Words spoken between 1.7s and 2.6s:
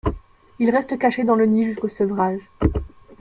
sevrage.